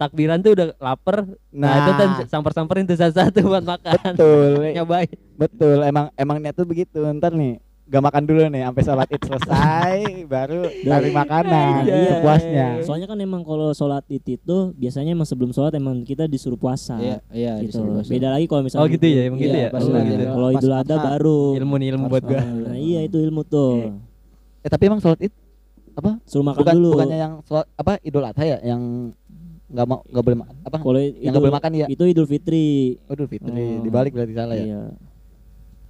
takbiran 0.00 0.40
tuh 0.40 0.56
udah 0.56 0.66
lapar. 0.74 1.28
Nah, 1.52 1.72
itu 1.78 1.92
kan 1.92 2.08
samper-samperin 2.24 2.84
tuh 2.84 2.96
satu-satu 2.96 3.44
buat 3.44 3.60
makan. 3.62 4.16
betul. 4.16 4.52
Nyobain. 4.76 5.12
Betul, 5.36 5.78
emang 5.82 6.08
emang 6.14 6.40
niat 6.40 6.56
tuh 6.56 6.64
begitu. 6.64 7.04
Ntar 7.12 7.32
nih 7.32 7.60
gak 7.84 8.06
makan 8.06 8.22
dulu 8.22 8.46
nih 8.46 8.62
sampai 8.62 8.82
sholat 8.86 9.08
id 9.10 9.18
selesai 9.20 9.94
baru 10.30 10.62
cari 10.80 11.10
makanan 11.10 11.82
Iya. 11.90 11.98
sepuasnya. 12.16 12.66
Soalnya 12.80 13.04
kan 13.04 13.18
emang 13.18 13.42
kalau 13.42 13.74
sholat 13.74 14.06
itu 14.08 14.38
tuh 14.38 14.70
biasanya 14.72 15.10
emang 15.10 15.26
sebelum 15.26 15.50
sholat 15.50 15.74
emang 15.74 16.00
kita 16.00 16.24
disuruh 16.24 16.54
puasa. 16.54 16.94
Iya, 16.96 17.18
iya 17.28 17.52
gitu. 17.58 17.82
disuruh 17.82 17.98
puasa. 17.98 18.08
Beda 18.08 18.28
lagi 18.30 18.46
kalau 18.46 18.62
misalnya 18.62 18.82
Oh 18.82 18.88
gitu 18.88 19.04
ya, 19.04 19.22
emang 19.26 19.38
gitu 19.38 19.50
Iya, 19.52 19.66
ya. 19.66 19.68
pas 19.68 19.82
Oh, 19.82 19.90
gitu. 19.90 20.22
Kalau 20.24 20.48
Idul 20.50 20.70
Adha 20.72 20.96
baru. 20.96 21.40
Ilmu 21.58 21.74
nih 21.76 21.88
ilmu 21.90 22.06
buat 22.06 22.22
gua. 22.22 22.40
Nah, 22.40 22.78
iya 22.78 23.00
itu 23.02 23.18
ilmu 23.18 23.42
tuh. 23.42 23.98
Eh 24.62 24.70
tapi 24.70 24.86
emang 24.86 25.02
sholat 25.02 25.18
id 25.18 25.34
apa? 25.90 26.22
Suruh 26.22 26.46
makan 26.46 26.62
Bukan 26.62 26.74
dulu. 26.78 26.90
bukannya 26.94 27.18
yang 27.18 27.34
sholat 27.42 27.66
apa 27.74 27.98
idul 28.00 28.22
adha 28.22 28.44
ya 28.46 28.58
yang 28.62 29.10
nggak 29.70 29.86
mau 29.86 29.98
nggak 30.02 30.24
boleh 30.24 30.36
apa? 30.60 30.76
Kalau 30.76 30.98
yang 30.98 31.30
nggak 31.30 31.42
boleh 31.42 31.54
makan 31.54 31.70
ya? 31.72 31.86
Itu 31.86 32.02
Idul 32.04 32.26
Fitri. 32.26 32.98
Idul 33.00 33.26
fitri 33.26 33.50
Oh. 33.50 33.80
dibalik 33.80 34.12
berarti 34.12 34.34
salah 34.34 34.54
ya. 34.54 34.66
Iya, 34.66 34.82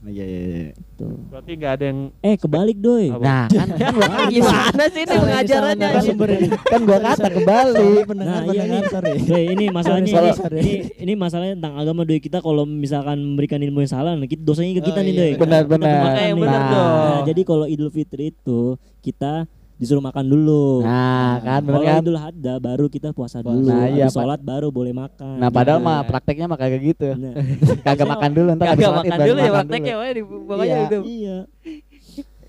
Oh, 0.01 0.09
Iya 0.09 0.25
iya 0.25 0.41
iya. 0.41 0.73
tuh. 0.97 1.13
Berarti 1.29 1.51
nggak 1.55 1.73
ada 1.77 1.85
yang 1.87 2.01
Eh 2.19 2.33
kebalik 2.35 2.81
doi. 2.81 3.13
Apa? 3.13 3.21
Nah 3.21 3.45
kan 3.47 3.69
kan 3.77 3.93
gua 3.93 4.09
kata 4.09 4.25
gimana 4.33 4.85
sih 4.89 5.03
ini 5.03 5.13
pengajarannya? 5.13 5.89
ini. 5.93 6.47
kan 6.49 6.81
gua 6.89 6.99
kata 7.03 7.29
kebalik. 7.31 8.05
Pendengar, 8.09 8.33
Nah, 8.33 8.41
iya 8.41 8.49
pendengar, 8.49 8.81
nih. 8.81 8.89
sorry. 8.89 9.13
Doi, 9.21 9.45
ini 9.53 9.65
masalahnya 9.69 10.09
ini, 10.09 10.33
ini 10.57 10.73
ini 10.97 11.13
masalahnya 11.15 11.55
tentang 11.55 11.75
agama 11.77 12.09
doi 12.09 12.17
kita 12.17 12.41
kalau 12.41 12.65
misalkan 12.65 13.21
memberikan 13.21 13.61
ilmu 13.61 13.85
yang 13.85 13.93
salah, 13.93 14.17
kita 14.25 14.41
dosanya 14.41 14.81
ke 14.81 14.89
kita 14.89 15.01
Oh, 15.01 15.05
nih 15.05 15.13
iya, 15.13 15.21
doi. 15.21 15.33
Benar 15.37 15.63
benar. 15.69 15.93
Nah. 15.93 16.33
Nah, 16.49 17.21
jadi 17.29 17.41
kalau 17.45 17.69
Idul 17.69 17.93
Fitri 17.93 18.33
itu 18.33 18.81
kita 19.01 19.45
disuruh 19.81 19.99
makan 19.99 20.29
dulu. 20.29 20.85
Nah 20.85 21.41
kan 21.41 21.61
benar 21.65 21.81
kan. 21.81 22.01
Idul 22.05 22.15
Adha 22.15 22.55
baru 22.57 22.87
kita 22.87 23.11
puasa 23.11 23.41
Puasa. 23.41 23.57
dulu. 23.57 23.65
Nah, 23.67 23.89
iya, 23.89 24.05
Habis 24.05 24.13
Pak. 24.13 24.21
sholat 24.21 24.41
baru 24.41 24.69
boleh 24.69 24.93
makan. 24.93 25.37
Nah 25.37 25.49
padahal 25.49 25.81
Nah. 25.81 25.89
mah 25.91 26.05
prakteknya 26.05 26.45
mah 26.45 26.55
kagak 26.55 26.83
gitu. 26.85 27.09
Nah, 27.11 27.33
Kagak 27.89 28.05
makan 28.07 28.31
dulu 28.31 28.49
ntar 28.55 28.67
habis 28.69 28.85
Kagak 28.85 28.99
makan 29.01 29.19
dulu 29.19 29.39
ya 29.41 29.51
prakteknya, 29.51 29.89
dulu. 29.89 29.99
wah 29.99 30.11
di 30.13 30.23
pokoknya 30.23 30.65
Iya. 30.67 30.85
itu. 30.85 30.99
iya. 31.03 31.37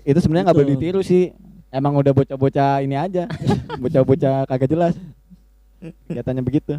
Itu 0.04 0.18
sebenarnya 0.20 0.44
nggak 0.44 0.56
boleh 0.56 0.68
Gitu. 0.68 0.76
ditiru 0.78 1.00
sih. 1.00 1.24
Emang 1.68 1.96
udah 1.96 2.12
bocah-bocah 2.12 2.72
ini 2.78 2.94
aja. 2.94 3.24
Bocah-bocah 3.82 4.44
kagak 4.44 4.68
jelas. 4.68 4.92
Kelihatannya 6.04 6.44
begitu. 6.44 6.76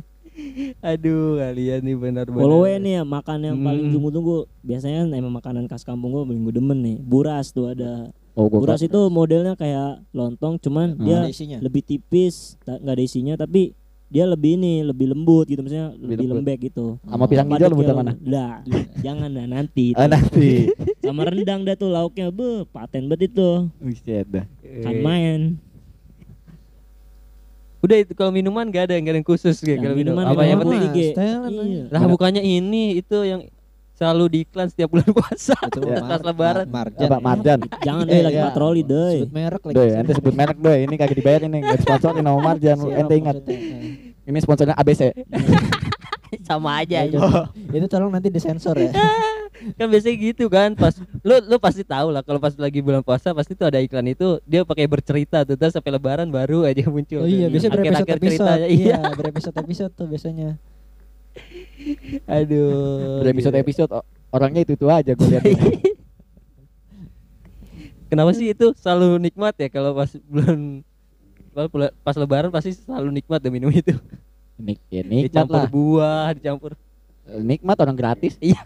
Aduh, 0.79 1.38
kalian 1.39 1.81
nih 1.81 1.95
benar-benar. 1.95 2.39
Kalau 2.39 2.62
gue 2.62 2.74
nih 2.75 2.93
ya 2.93 3.03
makan 3.03 3.38
yang 3.39 3.57
paling 3.60 3.86
Hmm. 3.86 3.93
tunggu-tunggu 3.93 4.36
biasanya 4.62 5.05
emang 5.07 5.29
makanan 5.31 5.65
khas 5.65 5.81
kampung 5.81 6.10
gue 6.12 6.24
paling 6.24 6.41
gue 6.43 6.53
demen 6.53 6.77
nih. 6.79 6.98
Buras 7.00 7.50
tuh 7.50 7.69
ada. 7.69 8.13
Oh, 8.33 8.49
gua 8.49 8.59
Buras 8.59 8.81
itu 8.81 8.97
modelnya 9.07 9.53
kayak 9.53 10.01
lontong 10.09 10.57
cuman 10.57 10.93
Hmm. 10.93 11.05
dia 11.05 11.17
Ada 11.19 11.29
isinya. 11.29 11.57
lebih 11.59 11.81
tipis, 11.81 12.57
nggak 12.59 12.81
ada 12.89 13.03
isinya 13.03 13.33
tapi 13.35 13.77
dia 14.07 14.25
lebih 14.25 14.55
ini 14.55 14.81
lebih 14.81 15.09
lembut 15.09 15.45
gitu 15.45 15.61
misalnya 15.61 15.93
lebih, 15.95 16.17
lembut. 16.23 16.37
lembek 16.39 16.57
gitu. 16.63 16.97
sama 17.03 17.25
pisang 17.25 17.45
hijau 17.47 17.65
yang 17.65 17.93
mana? 17.95 18.13
Lah, 18.23 18.53
jangan 19.05 19.29
dah 19.29 19.45
nanti. 19.47 19.93
Oh, 19.93 20.05
nanti. 20.05 20.69
Sama 21.03 21.25
rendang 21.25 21.61
dah 21.61 21.75
tuh 21.75 21.89
lauknya 21.89 22.29
be 22.29 22.63
paten 22.65 23.05
banget 23.05 23.29
itu. 23.29 23.69
Buset 23.75 24.25
dah. 24.25 24.45
Kan 24.81 24.95
main. 24.99 25.39
Udah 27.81 27.99
itu 27.99 28.15
kalau 28.15 28.31
minuman 28.31 28.63
gak 28.65 28.87
ada 28.87 28.93
yang 28.95 29.03
gak 29.03 29.11
ada 29.11 29.19
yang 29.19 29.27
khusus 29.27 29.59
kayak 29.59 29.75
Nah, 29.75 29.83
kalau 29.83 29.95
minum. 29.95 30.15
minuman 30.15 30.25
Apa 30.25 30.41
yang 30.41 30.59
minuman 30.61 30.79
penting? 30.79 31.11
Iya. 31.67 31.83
Lah 31.91 32.01
bukannya 32.07 32.39
ini 32.39 32.83
itu 32.95 33.17
yang 33.21 33.41
selalu 34.03 34.24
di 34.27 34.38
iklan 34.43 34.67
setiap 34.67 34.91
bulan 34.91 35.07
puasa. 35.15 35.55
Pas 36.03 36.19
lebaran. 36.22 36.67
Mar- 36.67 36.91
Marjan. 36.91 37.07
Ya. 37.07 37.17
Marjan? 37.17 37.60
Jangan 37.79 38.03
Eh, 38.03 38.12
deh 38.12 38.22
lagi 38.22 38.36
iya. 38.36 38.43
patroli 38.45 38.81
deh. 38.83 39.15
Sebut 39.17 39.31
merek 39.31 39.62
lagi. 39.63 39.75
Doi, 39.75 39.89
ente 39.95 40.12
sebut 40.13 40.33
merek 40.33 40.57
doi. 40.57 40.79
Ini 40.83 40.93
kagak 40.93 41.15
dibayarin 41.15 41.50
nih, 41.50 41.62
enggak 41.63 41.79
sponsorin 41.81 42.22
sama 42.22 42.39
Marjan. 42.43 42.77
Ente 42.91 43.13
ingat. 43.15 43.36
Ini 44.22 44.38
sponsornya 44.38 44.75
ABC. 44.75 45.01
Sama 46.41 46.81
aja. 46.81 47.05
itu, 47.05 47.13
itu 47.72 47.86
tolong 47.86 48.10
nanti 48.10 48.27
disensor 48.27 48.74
ya. 48.75 48.89
kan 49.77 49.86
biasanya 49.86 50.17
gitu 50.19 50.50
kan 50.50 50.74
pas 50.74 50.91
lu 51.22 51.39
lu 51.45 51.55
pasti 51.55 51.86
tahu 51.86 52.10
lah 52.10 52.19
kalau 52.19 52.36
pas 52.36 52.51
lagi 52.57 52.81
bulan 52.81 53.00
puasa 53.00 53.31
pasti 53.31 53.53
tuh 53.53 53.63
ada 53.63 53.79
iklan 53.79 54.03
itu 54.03 54.41
dia 54.43 54.65
pakai 54.65 54.89
bercerita 54.89 55.45
tuh 55.45 55.55
terus 55.55 55.72
sampai 55.72 55.93
lebaran 55.93 56.27
baru 56.27 56.65
aja 56.65 56.83
muncul 56.86 57.24
Oh 57.24 57.29
iya, 57.29 57.48
biasanya 57.48 57.72
berepisode 57.72 57.95
Akhir-akhir 57.95 58.17
episode. 58.17 58.33
ceritanya. 58.43 58.67
Iya, 58.67 58.81
iya 58.81 58.98
berepisode 59.13 59.55
episode 59.55 59.91
tuh 59.93 60.05
biasanya. 60.05 60.50
aduh 62.29 63.23
Episode 63.23 63.55
gila. 63.55 63.63
episode 63.63 63.91
orangnya 64.29 64.61
itu 64.61 64.73
itu 64.73 64.85
aja 64.87 65.11
gue 65.13 65.27
lihat. 65.27 65.43
kenapa 68.09 68.31
sih 68.31 68.53
itu 68.53 68.71
selalu 68.77 69.19
nikmat 69.19 69.53
ya 69.57 69.67
kalau 69.69 69.93
pas 69.93 70.09
bulan 70.25 70.81
pas 72.01 72.15
lebaran 72.17 72.49
pasti 72.49 72.73
selalu 72.73 73.13
nikmat 73.13 73.37
deh 73.41 73.53
minum 73.53 73.69
itu 73.69 73.93
Nik, 74.57 74.79
ya 74.89 75.01
nikmat 75.05 75.29
dicampur 75.29 75.59
lah. 75.59 75.69
buah 75.69 76.27
dicampur 76.33 76.71
Nikmat 77.23 77.79
orang 77.79 77.95
gratis. 77.95 78.35
iya 78.43 78.59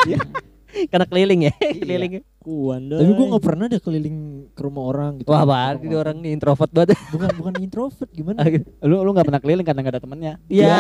karena 0.89 1.05
keliling 1.05 1.45
ya 1.45 1.53
keliling 1.77 2.25
Kuan 2.41 2.89
deh. 2.89 2.97
Tapi 2.97 3.11
gua 3.13 3.25
nggak 3.35 3.45
pernah 3.45 3.65
deh 3.69 3.77
keliling 3.77 4.17
ke 4.49 4.61
rumah 4.65 4.83
orang 4.89 5.21
gitu. 5.21 5.29
wah 5.29 5.45
banget 5.45 5.85
ini 5.85 5.93
orang 5.93 6.17
nih 6.25 6.33
introvert 6.33 6.71
banget 6.73 6.97
Bukan 7.13 7.29
bukan 7.37 7.53
introvert 7.61 8.09
gimana? 8.09 8.41
Lu 8.81 9.05
lu 9.05 9.13
nggak 9.13 9.29
pernah 9.29 9.41
keliling 9.45 9.61
karena 9.61 9.85
nggak 9.85 9.93
ada 9.93 10.01
temennya. 10.01 10.33
ya 10.49 10.73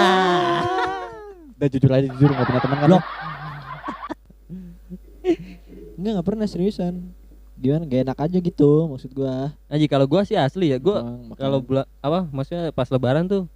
Udah 1.57 1.67
jujur 1.67 1.89
aja 1.89 2.07
jujur 2.07 2.29
nggak 2.29 2.45
punya 2.45 2.61
teman 2.61 2.77
kan. 2.77 2.87
Blok. 2.87 3.03
Enggak 5.97 6.11
enggak 6.13 6.25
pernah 6.25 6.45
seriusan. 6.45 6.93
Gimana 7.57 7.83
gak 7.83 8.01
enak 8.05 8.17
aja 8.21 8.37
gitu 8.37 8.71
maksud 8.87 9.11
gua. 9.11 9.49
Aji 9.65 9.85
kalau 9.85 10.05
gua 10.05 10.21
sih 10.21 10.37
asli 10.37 10.69
ya 10.69 10.77
gua 10.77 11.01
kalau 11.33 11.57
bula 11.57 11.83
apa 11.99 12.29
maksudnya 12.29 12.69
pas 12.69 12.85
lebaran 12.87 13.25
tuh 13.25 13.49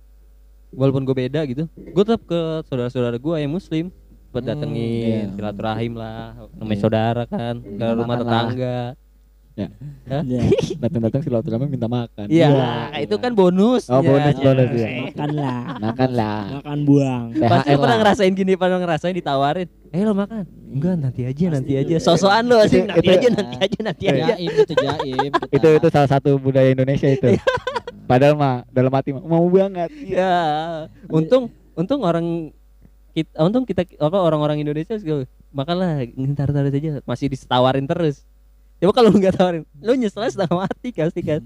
walaupun 0.72 1.04
gue 1.04 1.12
beda 1.14 1.44
gitu 1.46 1.68
gue 1.68 2.00
tetap 2.02 2.24
ke 2.24 2.40
saudara-saudara 2.64 3.20
gue 3.20 3.36
yang 3.38 3.52
muslim 3.52 3.92
buat 4.32 4.40
Hmm, 4.40 4.56
datengin 4.56 5.28
iya. 5.28 5.36
silaturahim 5.36 5.94
lah 5.94 6.32
namanya 6.56 6.72
Iya. 6.72 6.80
saudara 6.80 7.24
kan 7.28 7.60
ke 7.60 7.68
Minta 7.68 7.92
rumah 7.92 8.16
makan 8.16 8.26
lah. 8.56 8.96
Tetangga 9.70 10.22
Ya. 10.28 10.42
Datang-datang 10.76 11.22
silaturahmi 11.24 11.68
minta 11.72 11.88
makan. 11.88 12.28
iya 12.28 12.92
itu 13.00 13.16
kan 13.16 13.32
bonus 13.32 13.88
Oh, 13.88 14.04
bonus, 14.04 14.36
bonus, 14.36 14.70
iya. 14.76 15.08
Makan 15.08 15.30
lah. 15.34 15.62
Makan 15.80 16.10
lah. 16.12 16.42
Makan 16.60 16.80
buang. 16.84 17.24
pasti 17.38 17.70
lu 17.72 17.80
pernah 17.80 17.98
ngerasain 18.04 18.34
gini 18.34 18.54
pernah 18.56 18.80
ngerasain 18.82 19.16
ditawarin 19.16 19.68
eh 19.92 20.02
lo 20.04 20.16
makan 20.16 20.44
enggak 20.72 20.96
nanti 21.00 21.22
aja 21.28 21.46
nanti 21.52 21.74
aja 21.76 21.96
sosokan 22.00 22.48
lo 22.48 22.64
sih 22.64 22.80
Itu- 22.80 22.88
nanti 22.88 23.08
itu- 23.08 23.12
aja 23.12 23.28
nanti 23.32 23.56
aja 23.60 23.80
nanti 23.84 24.04
aja 24.08 24.24
Jaim 24.36 24.52
itu 24.52 24.74
jaim. 24.74 25.32
Itu 25.52 25.68
itu 25.80 25.88
salah 25.92 26.10
satu 26.10 26.40
budaya 26.40 26.72
Indonesia 26.72 27.08
itu. 27.12 27.36
Padahal 28.08 28.36
mah 28.36 28.64
dalam 28.72 28.92
hati 28.92 29.12
mah 29.12 29.24
mau 29.24 29.48
banget. 29.48 29.92
ya 30.04 30.32
untung 31.08 31.52
untung 31.76 32.04
orang 32.04 32.52
kita 33.12 33.32
untung 33.44 33.64
kita 33.68 33.84
apa 34.00 34.18
orang-orang 34.20 34.64
Indonesia 34.64 34.96
makanlah 35.52 36.08
ntar 36.32 36.52
ntar 36.56 36.68
aja 36.68 37.04
masih 37.04 37.28
ditawarin 37.28 37.84
terus 37.84 38.24
Coba 38.82 38.92
kalau 38.92 39.14
lu 39.14 39.18
nggak 39.22 39.36
tawarin, 39.38 39.64
lu 39.78 39.94
nyesel 39.94 40.26
setengah 40.26 40.58
mati 40.58 40.90
pasti 40.90 41.22
kan. 41.22 41.42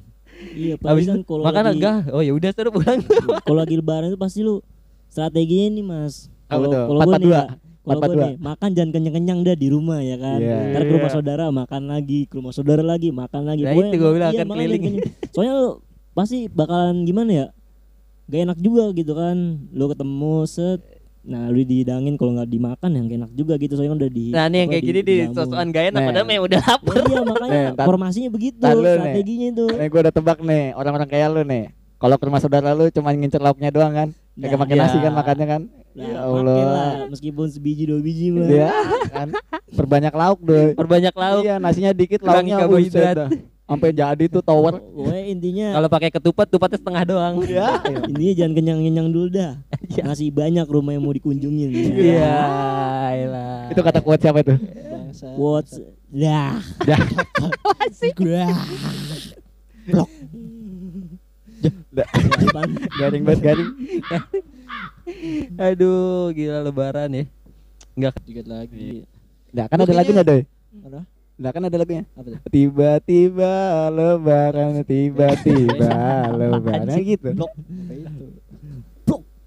Iya, 0.55 0.75
Habis 0.79 1.03
pasti 1.03 1.11
kan 1.11 1.19
kalau 1.23 1.43
makan 1.43 1.63
lagi 1.63 1.77
enggak? 1.79 1.97
Oh 2.11 2.21
ya 2.23 2.31
udah 2.31 2.49
suruh 2.51 2.71
pulang. 2.71 2.99
kalau 3.43 3.57
lagi 3.59 3.75
lebaran 3.75 4.07
itu 4.07 4.15
pasti 4.15 4.39
lu 4.39 4.63
strateginya 5.07 5.67
nih, 5.71 5.83
Mas. 5.83 6.27
Kalau 6.47 6.67
kalau 6.71 6.99
gua 7.03 7.15
nih 7.15 7.23
dua. 7.23 7.35
ya, 7.35 7.43
kalau 7.83 8.01
dua. 8.07 8.23
nih 8.23 8.33
makan 8.37 8.69
jangan 8.71 8.89
kenyang-kenyang 8.91 9.39
dah 9.43 9.55
di 9.55 9.67
rumah 9.67 9.99
ya 9.99 10.15
kan. 10.15 10.39
Iya. 10.39 10.57
Ntar 10.71 10.81
ke 10.81 10.91
rumah 10.91 11.09
Iya. 11.11 11.15
saudara 11.15 11.45
makan 11.51 11.81
lagi, 11.85 12.19
ke 12.25 12.33
rumah 12.39 12.53
saudara 12.55 12.83
lagi 12.83 13.09
makan 13.11 13.41
lagi. 13.43 13.61
Nah, 13.61 13.71
Pokoknya 13.71 13.91
itu 13.91 13.97
gua 13.99 14.11
bilang, 14.11 14.31
iya, 14.31 14.39
akan 14.39 14.47
makanya 14.47 14.67
keliling. 14.71 14.83
Soalnya 15.31 15.53
lu 15.55 15.69
pasti 16.11 16.37
bakalan 16.47 16.95
gimana 17.03 17.31
ya? 17.31 17.47
Gak 18.25 18.39
enak 18.41 18.59
juga 18.59 18.83
gitu 18.91 19.11
kan. 19.11 19.37
Lu 19.69 19.85
ketemu 19.85 20.33
set 20.47 20.79
Nah, 21.25 21.49
lu 21.49 21.65
dihidangin 21.65 22.21
kalau 22.21 22.37
nggak 22.37 22.49
dimakan 22.53 22.89
yang 22.93 23.09
gak 23.09 23.17
enak 23.17 23.31
juga 23.33 23.53
gitu 23.57 23.73
soalnya 23.73 23.97
udah 23.97 24.11
di 24.13 24.29
Nah, 24.29 24.45
nih 24.45 24.57
yang 24.61 24.69
kayak 24.69 24.83
gini 24.85 25.01
di 25.01 25.15
sosokan 25.33 25.73
gak 25.73 25.85
enak 25.89 25.99
Nah. 25.99 26.07
padahal 26.13 26.25
memang 26.29 26.45
udah 26.45 26.61
lapar. 26.61 26.93
Ya, 26.95 27.01
iya 27.09 27.21
makanya 27.25 27.61
formasinya 27.81 28.29
begitu, 28.29 28.61
strateginya 28.61 29.47
itu. 29.49 29.65
Nih 29.73 29.87
gue 29.89 29.99
udah 30.05 30.13
tebak 30.13 30.37
nih 30.45 30.63
orang-orang 30.77 31.09
kayak 31.09 31.27
lu 31.33 31.41
nih. 31.41 31.73
Kalau 31.97 32.15
ke 32.21 32.23
rumah 32.29 32.41
saudara 32.43 32.77
lu 32.77 32.85
cuma 32.93 33.09
ngincer 33.09 33.41
lauknya 33.41 33.73
doang 33.73 33.93
kan. 33.97 34.09
Kagak 34.35 34.51
Nah, 34.53 34.61
pakai 34.67 34.75
nasi 34.77 34.97
iya. 34.99 35.05
kan 35.09 35.13
makannya 35.15 35.45
kan. 35.49 35.61
Nah, 35.95 36.05
ya 36.05 36.17
Allah. 36.27 36.59
lah 36.61 36.93
meskipun 37.07 37.47
sebiji 37.49 37.87
dua 37.87 38.03
biji 38.03 38.29
mah. 38.29 38.45
Ya 38.45 38.69
kan. 39.09 39.27
Perbanyak 39.73 40.13
lauk 40.13 40.39
doi. 40.45 40.77
Perbanyak 40.77 41.15
lauk. 41.15 41.41
Iya, 41.41 41.55
nasinya 41.57 41.89
dikit, 41.95 42.21
lauknya 42.21 42.61
karbohidrat. 42.61 43.17
Sampai 43.65 43.89
jadi 43.97 44.29
tuh 44.29 44.45
tower. 44.45 44.77
Pokoknya 44.77 45.23
intinya 45.25 45.67
Kalau 45.73 45.89
pakai 45.89 46.09
ketupat, 46.13 46.45
tupatnya 46.45 46.77
setengah 46.77 47.03
doang. 47.09 47.35
Ya. 47.49 47.81
intinya 48.13 48.33
jangan 48.37 48.53
kenyang-kenyang 48.53 49.07
dulu 49.09 49.27
dah. 49.33 49.57
Masih 50.05 50.29
banyak 50.29 50.69
rumah 50.69 50.93
yang 50.93 51.01
mau 51.01 51.09
dikunjungin. 51.09 51.73
ya. 51.73 51.81
Iya, 51.97 52.37
elah. 53.25 53.65
Itu 53.73 53.81
kata 53.81 54.05
kuat 54.05 54.21
siapa? 54.21 54.45
Bangsa. 54.45 55.33
What's 55.33 55.81
dah. 56.13 56.61
Dah. 56.85 57.01
Blok. 59.89 60.09
Dah. 61.89 62.07
Apaan? 62.45 62.69
Garing 63.01 63.23
banget 63.25 63.41
garing. 63.41 63.69
Aduh, 65.57 66.29
gila 66.37 66.61
lebaran 66.61 67.09
ya. 67.17 67.25
Enggak 67.97 68.13
Dikit 68.29 68.45
lagi. 68.45 69.09
Nah, 69.55 69.65
kan 69.65 69.81
ada 69.81 69.93
lagunya 69.95 70.21
doi. 70.21 70.45
Ada? 70.85 71.14
Nah, 71.35 71.51
kan 71.51 71.67
ada 71.67 71.75
lagunya. 71.75 72.07
Tiba-tiba 72.47 73.53
lebaran, 73.91 74.87
tiba-tiba 74.87 75.91
lebaran 76.39 76.95
gitu. 77.03 77.27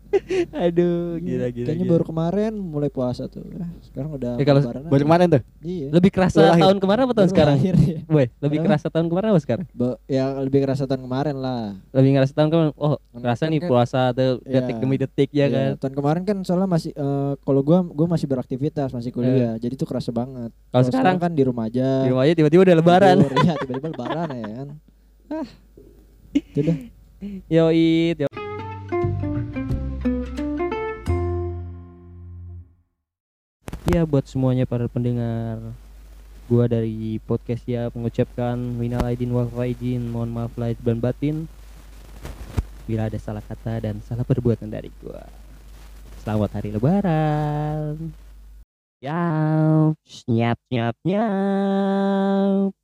Aduh, 0.64 1.20
gila 1.20 1.46
gila. 1.48 1.66
Kayaknya 1.68 1.84
gila. 1.84 1.92
baru 1.94 2.04
kemarin 2.04 2.52
mulai 2.54 2.88
puasa 2.88 3.26
tuh. 3.26 3.44
Sekarang 3.82 4.10
udah 4.12 4.34
Ya, 4.34 4.44
kalau 4.44 4.60
lebaran 4.60 4.82
Baru 4.86 5.02
kemarin 5.04 5.26
tuh. 5.28 5.42
Iya. 5.60 5.86
lebih 5.90 6.10
kerasa 6.10 6.38
Baru 6.40 6.52
tahun 6.58 6.76
kemarin 6.78 7.02
apa 7.02 7.12
tahun 7.12 7.18
Baru 7.20 7.34
sekarang? 7.34 7.56
lahir, 7.56 7.74
ya. 7.76 8.00
Boy, 8.06 8.26
lebih 8.38 8.58
kerasa 8.62 8.86
tahun 8.88 9.06
kemarin 9.06 9.28
apa 9.28 9.40
sekarang? 9.40 9.66
Ba- 9.70 9.98
ya 10.04 10.24
lebih 10.38 10.60
kerasa 10.62 10.82
tahun 10.84 11.02
kemarin 11.02 11.36
lah. 11.36 11.64
Lebih 11.90 12.10
ngerasa 12.14 12.32
tahun 12.32 12.48
kemarin. 12.48 12.72
Oh, 12.74 12.96
kerasa 13.14 13.42
kan- 13.42 13.50
nih 13.50 13.60
kan- 13.60 13.68
puasa 13.68 14.00
tuh 14.10 14.40
Iya. 14.40 14.52
detik 14.54 14.76
demi 14.78 14.96
detik 14.96 15.30
ya 15.30 15.38
Iya, 15.38 15.46
kan. 15.46 15.68
Tahun 15.78 15.94
kemarin 15.94 16.22
kan 16.24 16.36
soalnya 16.40 16.68
masih 16.68 16.90
eh, 16.90 17.32
kalau 17.38 17.60
gua 17.60 17.78
gua 17.82 18.06
masih 18.08 18.26
beraktivitas, 18.26 18.88
masih 18.90 19.10
kuliah. 19.10 19.54
Jadi 19.56 19.74
tuh 19.74 19.84
kerasa 19.84 20.08
banget. 20.08 20.50
Kalau 20.68 20.84
sekarang 20.84 21.16
kan 21.16 21.30
di 21.30 21.42
rumah 21.42 21.66
aja. 21.66 22.02
di 22.02 22.10
rumah 22.10 22.24
aja 22.24 22.32
tiba-tiba 22.32 22.62
udah 22.64 22.76
lebaran. 22.76 23.16
Iya, 23.38 23.54
tiba-tiba 23.58 23.88
lebaran 23.90 24.28
ya 24.32 24.48
kan. 24.56 24.68
Ah. 25.28 25.44
Itu 26.32 26.64
dah. 26.64 26.76
Yo. 27.50 27.68
Ya 33.88 34.04
buat 34.04 34.28
semuanya 34.28 34.68
para 34.68 34.84
pendengar 34.84 35.72
Gua 36.44 36.68
dari 36.68 37.16
podcast 37.24 37.64
ya 37.64 37.88
mengucapkan 37.88 38.56
minal 38.56 39.00
aidin 39.08 39.32
wal 39.32 39.48
faizin 39.48 40.12
Mohon 40.12 40.30
maaf 40.32 40.52
lahir 40.60 40.76
dan 40.84 41.00
batin. 41.00 41.48
Bila 42.84 43.08
ada 43.08 43.16
salah 43.16 43.44
kata 43.44 43.84
dan 43.84 44.00
salah 44.04 44.24
perbuatan 44.24 44.68
dari 44.68 44.88
gua. 45.00 45.24
Selamat 46.24 46.56
hari 46.56 46.72
lebaran. 46.72 48.12
Ya, 49.00 49.20
nyap 50.24 50.58
nyap 50.72 50.96
nyap 51.04 52.77